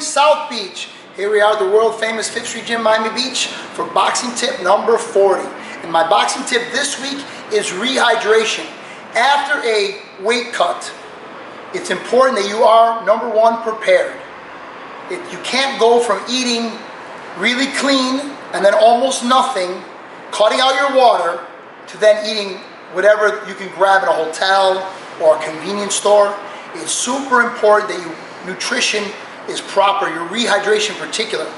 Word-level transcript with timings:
South 0.00 0.50
Beach. 0.50 0.88
Here 1.16 1.30
we 1.30 1.40
are 1.40 1.52
at 1.52 1.58
the 1.58 1.66
world 1.66 2.00
famous 2.00 2.28
Fifth 2.28 2.48
Street 2.48 2.66
Gym, 2.66 2.82
Miami 2.82 3.14
Beach 3.14 3.46
for 3.46 3.86
boxing 3.92 4.34
tip 4.34 4.62
number 4.62 4.98
40. 4.98 5.42
And 5.82 5.92
my 5.92 6.08
boxing 6.08 6.44
tip 6.44 6.72
this 6.72 7.00
week 7.00 7.24
is 7.52 7.70
rehydration. 7.70 8.66
After 9.14 9.62
a 9.66 10.00
weight 10.24 10.52
cut, 10.52 10.92
it's 11.72 11.90
important 11.90 12.38
that 12.38 12.48
you 12.48 12.62
are, 12.64 13.04
number 13.04 13.28
one, 13.28 13.62
prepared. 13.62 14.14
It, 15.10 15.20
you 15.32 15.38
can't 15.44 15.78
go 15.78 16.00
from 16.00 16.22
eating 16.28 16.72
really 17.38 17.66
clean 17.76 18.20
and 18.52 18.64
then 18.64 18.74
almost 18.74 19.24
nothing, 19.24 19.82
cutting 20.30 20.60
out 20.60 20.74
your 20.74 20.96
water, 20.96 21.44
to 21.88 21.98
then 21.98 22.24
eating 22.26 22.58
whatever 22.92 23.44
you 23.48 23.54
can 23.54 23.68
grab 23.74 24.02
in 24.02 24.08
a 24.08 24.12
hotel 24.12 24.78
or 25.22 25.36
a 25.36 25.42
convenience 25.44 25.94
store. 25.94 26.34
It's 26.74 26.92
super 26.92 27.42
important 27.42 27.90
that 27.90 28.00
your 28.00 28.52
nutrition 28.52 29.04
is 29.48 29.60
proper, 29.60 30.08
your 30.08 30.26
rehydration 30.28 30.90
in 30.90 30.96
particular. 30.96 31.50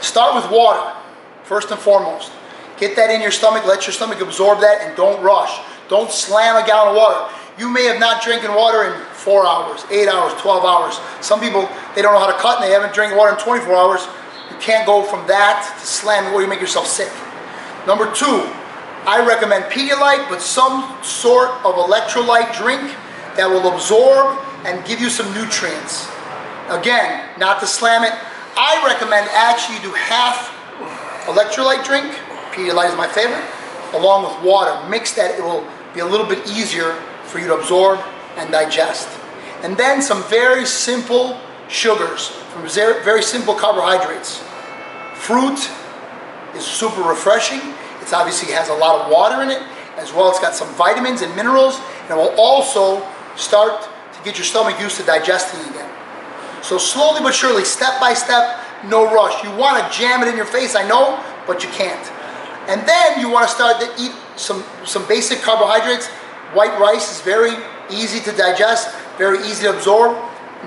Start 0.00 0.34
with 0.34 0.50
water, 0.50 0.96
first 1.44 1.70
and 1.70 1.80
foremost. 1.80 2.32
Get 2.78 2.96
that 2.96 3.10
in 3.10 3.20
your 3.20 3.30
stomach, 3.30 3.64
let 3.66 3.86
your 3.86 3.92
stomach 3.92 4.20
absorb 4.20 4.60
that, 4.60 4.82
and 4.82 4.96
don't 4.96 5.22
rush. 5.22 5.60
Don't 5.88 6.10
slam 6.10 6.62
a 6.62 6.66
gallon 6.66 6.90
of 6.90 6.96
water. 6.96 7.32
You 7.58 7.68
may 7.68 7.84
have 7.84 8.00
not 8.00 8.22
drinking 8.22 8.54
water 8.54 8.84
in 8.84 9.00
four 9.12 9.46
hours, 9.46 9.84
eight 9.90 10.08
hours, 10.08 10.32
12 10.40 10.64
hours. 10.64 10.98
Some 11.24 11.38
people, 11.38 11.68
they 11.94 12.02
don't 12.02 12.14
know 12.14 12.20
how 12.20 12.32
to 12.32 12.38
cut 12.38 12.60
and 12.60 12.64
they 12.64 12.72
haven't 12.72 12.94
drank 12.94 13.16
water 13.16 13.36
in 13.36 13.38
24 13.38 13.74
hours. 13.74 14.06
You 14.50 14.56
can't 14.58 14.86
go 14.86 15.02
from 15.02 15.26
that 15.28 15.78
to 15.78 15.86
slamming 15.86 16.32
water, 16.32 16.44
you 16.44 16.50
make 16.50 16.60
yourself 16.60 16.86
sick. 16.86 17.12
Number 17.86 18.10
two, 18.14 18.48
I 19.04 19.24
recommend 19.26 19.64
Pedialyte, 19.64 20.28
but 20.28 20.40
some 20.40 20.86
sort 21.02 21.50
of 21.66 21.74
electrolyte 21.74 22.56
drink 22.56 22.82
that 23.36 23.48
will 23.48 23.72
absorb 23.74 24.38
and 24.64 24.84
give 24.86 25.00
you 25.00 25.10
some 25.10 25.26
nutrients. 25.34 26.11
Again, 26.72 27.28
not 27.38 27.60
to 27.60 27.66
slam 27.66 28.02
it. 28.02 28.12
I 28.56 28.82
recommend 28.86 29.28
actually 29.32 29.78
do 29.80 29.92
half 29.92 30.48
electrolyte 31.26 31.84
drink. 31.84 32.12
Pedialyte 32.52 32.90
is 32.90 32.96
my 32.96 33.06
favorite, 33.06 33.44
along 33.92 34.24
with 34.24 34.42
water. 34.42 34.88
Mix 34.88 35.12
that, 35.14 35.38
it 35.38 35.42
will 35.42 35.66
be 35.92 36.00
a 36.00 36.06
little 36.06 36.26
bit 36.26 36.48
easier 36.48 36.94
for 37.24 37.38
you 37.38 37.46
to 37.46 37.56
absorb 37.56 38.00
and 38.36 38.50
digest. 38.50 39.08
And 39.62 39.76
then 39.76 40.00
some 40.00 40.22
very 40.24 40.64
simple 40.64 41.38
sugars 41.68 42.28
from 42.28 42.68
very 42.68 43.22
simple 43.22 43.54
carbohydrates. 43.54 44.42
Fruit 45.14 45.70
is 46.54 46.64
super 46.64 47.02
refreshing. 47.02 47.60
It's 48.00 48.12
obviously 48.12 48.52
has 48.54 48.68
a 48.68 48.74
lot 48.74 49.00
of 49.00 49.12
water 49.12 49.42
in 49.42 49.50
it, 49.50 49.62
as 49.96 50.12
well. 50.12 50.30
It's 50.30 50.40
got 50.40 50.54
some 50.54 50.68
vitamins 50.74 51.22
and 51.22 51.34
minerals, 51.36 51.80
and 52.02 52.10
it 52.10 52.16
will 52.16 52.34
also 52.38 53.06
start 53.36 53.82
to 53.82 54.22
get 54.24 54.36
your 54.36 54.44
stomach 54.44 54.80
used 54.80 54.96
to 54.96 55.02
digesting 55.04 55.60
again. 55.70 55.88
So 56.62 56.78
slowly 56.78 57.20
but 57.20 57.34
surely, 57.34 57.64
step 57.64 58.00
by 58.00 58.14
step, 58.14 58.58
no 58.88 59.12
rush. 59.12 59.42
You 59.42 59.54
want 59.56 59.82
to 59.82 59.98
jam 59.98 60.22
it 60.22 60.28
in 60.28 60.36
your 60.36 60.46
face, 60.46 60.74
I 60.74 60.86
know, 60.86 61.22
but 61.46 61.62
you 61.62 61.70
can't. 61.70 62.10
And 62.68 62.86
then 62.86 63.20
you 63.20 63.30
want 63.30 63.48
to 63.48 63.54
start 63.54 63.80
to 63.80 63.90
eat 63.98 64.12
some, 64.36 64.64
some 64.84 65.06
basic 65.08 65.40
carbohydrates. 65.42 66.06
White 66.54 66.78
rice 66.78 67.10
is 67.10 67.20
very 67.22 67.52
easy 67.90 68.20
to 68.20 68.36
digest, 68.36 68.94
very 69.18 69.38
easy 69.38 69.64
to 69.64 69.74
absorb. 69.74 70.16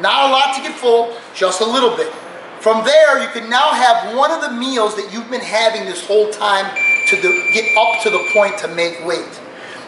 Not 0.01 0.29
a 0.29 0.31
lot 0.31 0.55
to 0.55 0.61
get 0.61 0.77
full, 0.77 1.16
just 1.33 1.61
a 1.61 1.66
little 1.66 1.95
bit. 1.95 2.11
From 2.59 2.83
there, 2.83 3.21
you 3.21 3.29
can 3.29 3.49
now 3.49 3.71
have 3.71 4.16
one 4.16 4.31
of 4.31 4.41
the 4.41 4.51
meals 4.51 4.95
that 4.95 5.13
you've 5.13 5.29
been 5.29 5.39
having 5.39 5.85
this 5.85 6.05
whole 6.05 6.29
time 6.31 6.66
to 7.07 7.16
get 7.53 7.77
up 7.77 8.01
to 8.03 8.09
the 8.09 8.27
point 8.33 8.57
to 8.57 8.67
make 8.69 9.05
weight. 9.05 9.39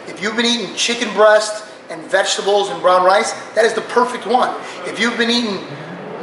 If 0.06 0.22
you've 0.22 0.36
been 0.36 0.46
eating 0.46 0.74
chicken 0.76 1.12
breast 1.12 1.64
and 1.90 2.00
vegetables 2.02 2.70
and 2.70 2.80
brown 2.80 3.04
rice, 3.04 3.32
that 3.54 3.64
is 3.64 3.74
the 3.74 3.82
perfect 3.82 4.26
one. 4.26 4.54
If 4.86 5.00
you've 5.00 5.18
been 5.18 5.30
eating, 5.30 5.58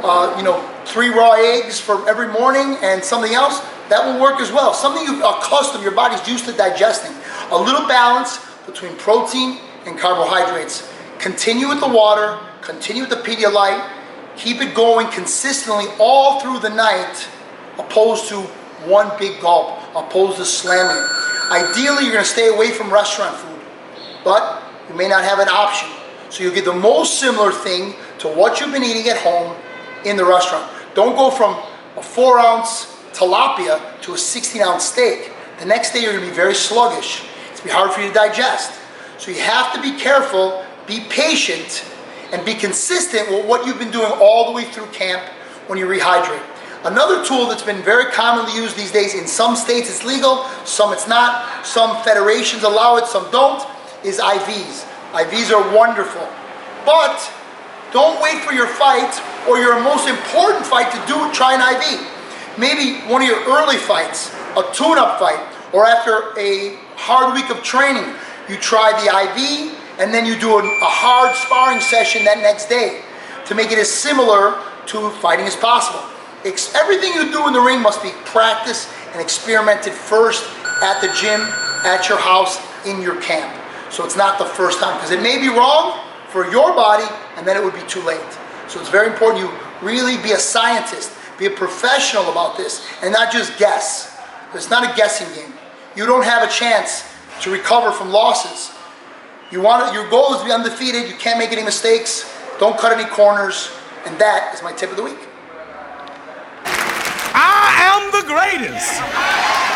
uh, 0.06 0.36
you 0.36 0.42
know, 0.42 0.60
three 0.84 1.08
raw 1.08 1.32
eggs 1.32 1.80
for 1.80 2.08
every 2.08 2.28
morning 2.28 2.78
and 2.82 3.02
something 3.02 3.34
else, 3.34 3.60
that 3.88 4.04
will 4.04 4.20
work 4.20 4.40
as 4.40 4.52
well. 4.52 4.74
Something 4.74 5.04
you 5.04 5.24
accustomed, 5.24 5.82
your 5.82 5.94
body's 5.94 6.26
used 6.28 6.44
to 6.46 6.52
digesting. 6.52 7.14
A 7.50 7.56
little 7.56 7.86
balance 7.86 8.40
between 8.66 8.96
protein 8.96 9.58
and 9.86 9.98
carbohydrates. 9.98 10.90
Continue 11.18 11.68
with 11.68 11.80
the 11.80 11.88
water, 11.88 12.38
continue 12.60 13.02
with 13.02 13.10
the 13.10 13.16
Pedialyte, 13.16 13.88
keep 14.36 14.60
it 14.60 14.74
going 14.74 15.08
consistently 15.08 15.86
all 15.98 16.40
through 16.40 16.58
the 16.58 16.68
night, 16.68 17.28
opposed 17.78 18.28
to 18.28 18.40
one 18.86 19.10
big 19.18 19.40
gulp, 19.40 19.78
opposed 19.94 20.36
to 20.38 20.44
slamming. 20.44 21.02
Ideally, 21.50 22.04
you're 22.04 22.12
going 22.12 22.24
to 22.24 22.30
stay 22.30 22.48
away 22.48 22.70
from 22.70 22.92
restaurant 22.92 23.36
food, 23.36 23.60
but 24.24 24.62
you 24.88 24.94
may 24.94 25.08
not 25.08 25.24
have 25.24 25.38
an 25.38 25.48
option. 25.48 25.88
So 26.28 26.42
you 26.42 26.52
get 26.52 26.64
the 26.64 26.74
most 26.74 27.20
similar 27.20 27.52
thing 27.52 27.94
to 28.18 28.28
what 28.28 28.60
you've 28.60 28.72
been 28.72 28.82
eating 28.82 29.08
at 29.08 29.16
home 29.18 29.56
in 30.04 30.16
the 30.16 30.24
restaurant. 30.24 30.70
Don't 30.94 31.16
go 31.16 31.30
from 31.30 31.54
a 31.96 32.02
four 32.02 32.38
ounce 32.38 32.96
tilapia 33.12 33.80
to 34.02 34.14
a 34.14 34.18
16 34.18 34.62
ounce 34.62 34.84
steak. 34.84 35.32
The 35.58 35.64
next 35.64 35.92
day 35.92 36.02
you're 36.02 36.12
to 36.12 36.20
be 36.20 36.30
very 36.30 36.54
sluggish. 36.54 37.22
It's 37.50 37.60
to 37.60 37.66
be 37.66 37.72
hard 37.72 37.92
for 37.92 38.00
you 38.00 38.08
to 38.08 38.14
digest. 38.14 38.78
So 39.18 39.30
you 39.30 39.40
have 39.40 39.72
to 39.74 39.80
be 39.80 39.98
careful, 39.98 40.64
be 40.86 41.00
patient, 41.08 41.84
and 42.32 42.44
be 42.44 42.54
consistent 42.54 43.30
with 43.30 43.46
what 43.46 43.66
you've 43.66 43.78
been 43.78 43.90
doing 43.90 44.10
all 44.20 44.46
the 44.46 44.52
way 44.52 44.64
through 44.64 44.86
camp 44.86 45.22
when 45.66 45.78
you 45.78 45.86
rehydrate. 45.86 46.42
Another 46.84 47.24
tool 47.24 47.48
that's 47.48 47.62
been 47.62 47.82
very 47.82 48.12
commonly 48.12 48.54
used 48.54 48.76
these 48.76 48.92
days, 48.92 49.14
in 49.14 49.26
some 49.26 49.56
states 49.56 49.88
it's 49.88 50.04
legal, 50.04 50.44
some 50.64 50.92
it's 50.92 51.08
not, 51.08 51.66
some 51.66 52.02
federations 52.04 52.62
allow 52.62 52.96
it, 52.96 53.06
some 53.06 53.28
don't, 53.32 53.66
is 54.04 54.18
IVs. 54.18 54.86
IVs 55.12 55.52
are 55.52 55.74
wonderful. 55.74 56.28
But 56.84 57.32
don't 57.96 58.20
wait 58.20 58.44
for 58.44 58.52
your 58.52 58.66
fight 58.66 59.08
or 59.48 59.56
your 59.56 59.80
most 59.80 60.06
important 60.06 60.66
fight 60.66 60.92
to 60.92 61.00
do 61.08 61.16
try 61.32 61.56
an 61.56 61.64
IV. 61.64 62.04
Maybe 62.58 63.00
one 63.10 63.22
of 63.22 63.28
your 63.28 63.40
early 63.48 63.78
fights, 63.78 64.34
a 64.52 64.62
tune-up 64.74 65.18
fight, 65.18 65.40
or 65.72 65.86
after 65.86 66.38
a 66.38 66.76
hard 66.96 67.32
week 67.32 67.48
of 67.48 67.62
training, 67.62 68.04
you 68.50 68.56
try 68.56 68.92
the 69.00 69.08
IV 69.08 69.72
and 69.98 70.12
then 70.12 70.26
you 70.26 70.38
do 70.38 70.58
a, 70.58 70.60
a 70.60 70.92
hard 70.92 71.34
sparring 71.36 71.80
session 71.80 72.22
that 72.26 72.36
next 72.40 72.68
day 72.68 73.00
to 73.46 73.54
make 73.54 73.72
it 73.72 73.78
as 73.78 73.90
similar 73.90 74.60
to 74.84 75.08
fighting 75.24 75.46
as 75.46 75.56
possible. 75.56 76.04
Everything 76.76 77.14
you 77.14 77.32
do 77.32 77.48
in 77.48 77.54
the 77.54 77.60
ring 77.60 77.80
must 77.80 78.02
be 78.02 78.10
practiced 78.26 78.90
and 79.12 79.22
experimented 79.22 79.94
first 79.94 80.44
at 80.82 81.00
the 81.00 81.08
gym, 81.18 81.40
at 81.88 82.10
your 82.10 82.18
house, 82.18 82.60
in 82.84 83.00
your 83.00 83.18
camp. 83.22 83.50
So 83.90 84.04
it's 84.04 84.16
not 84.16 84.38
the 84.38 84.44
first 84.44 84.80
time 84.80 84.96
because 84.96 85.12
it 85.12 85.22
may 85.22 85.40
be 85.40 85.48
wrong 85.48 86.05
for 86.36 86.50
your 86.50 86.74
body 86.74 87.06
and 87.38 87.46
then 87.46 87.56
it 87.56 87.64
would 87.64 87.72
be 87.72 87.80
too 87.88 88.02
late. 88.02 88.20
So 88.68 88.78
it's 88.78 88.90
very 88.90 89.06
important 89.06 89.42
you 89.42 89.50
really 89.80 90.22
be 90.22 90.32
a 90.32 90.38
scientist, 90.38 91.10
be 91.38 91.46
a 91.46 91.50
professional 91.50 92.30
about 92.30 92.58
this 92.58 92.86
and 93.02 93.10
not 93.10 93.32
just 93.32 93.58
guess. 93.58 94.14
It's 94.52 94.68
not 94.68 94.84
a 94.84 94.94
guessing 94.94 95.26
game. 95.34 95.54
You 95.96 96.04
don't 96.04 96.24
have 96.24 96.46
a 96.46 96.52
chance 96.52 97.08
to 97.40 97.50
recover 97.50 97.90
from 97.90 98.10
losses. 98.10 98.70
You 99.50 99.62
want 99.62 99.94
your 99.94 100.10
goal 100.10 100.34
is 100.34 100.40
to 100.40 100.44
be 100.44 100.52
undefeated. 100.52 101.08
You 101.08 101.16
can't 101.16 101.38
make 101.38 101.52
any 101.52 101.62
mistakes. 101.62 102.30
Don't 102.60 102.78
cut 102.78 102.92
any 102.92 103.08
corners. 103.08 103.70
And 104.04 104.18
that 104.18 104.54
is 104.54 104.62
my 104.62 104.72
tip 104.72 104.90
of 104.90 104.98
the 104.98 105.04
week. 105.04 105.18
I 107.32 107.80
am 107.80 108.12
the 108.12 108.26
greatest. 108.28 109.75